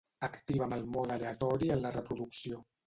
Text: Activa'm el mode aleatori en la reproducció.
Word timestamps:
Activa'm 0.27 0.73
el 0.79 0.87
mode 0.95 1.15
aleatori 1.19 1.71
en 1.77 1.87
la 1.87 1.95
reproducció. 2.01 2.67